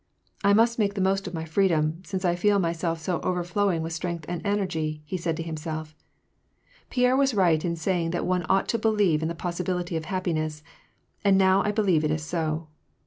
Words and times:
"I 0.43 0.53
must 0.53 0.79
make 0.79 0.95
the 0.95 0.99
most 0.99 1.27
of 1.27 1.33
my 1.35 1.45
freedom, 1.45 2.01
since 2.03 2.23
1 2.23 2.35
feel 2.37 2.57
myself 2.57 2.97
so 2.99 3.19
overflowing 3.21 3.83
with 3.83 3.93
strength 3.93 4.25
and 4.27 4.43
energy," 4.43 5.03
said 5.15 5.37
he 5.37 5.43
to 5.43 5.45
himself." 5.45 5.93
Pierre 6.89 7.15
was 7.15 7.35
right 7.35 7.63
in 7.63 7.75
saying 7.75 8.09
that 8.09 8.25
one 8.25 8.43
ought 8.49 8.67
to 8.69 8.79
believe 8.79 9.21
in 9.21 9.27
the 9.27 9.35
possibility 9.35 9.95
of 9.95 10.05
happiness, 10.05 10.63
and 11.23 11.37
now 11.37 11.61
I 11.61 11.71
believe 11.71 12.03
it 12.03 12.09
is 12.09 12.23
so. 12.23 12.67